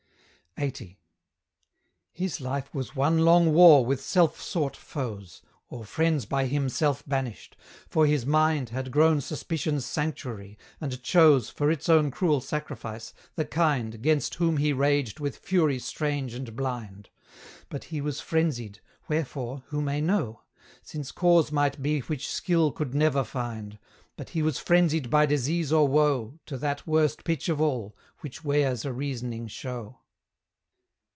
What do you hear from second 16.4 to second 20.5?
blind. But he was frenzied, wherefore, who may know?